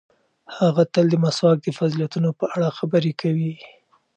هغه 0.57 0.83
تل 0.93 1.05
د 1.11 1.15
مسواک 1.23 1.57
د 1.63 1.67
فضیلتونو 1.79 2.29
په 2.39 2.45
اړه 2.55 2.75
خبرې 2.77 3.11
کوي. 3.21 3.53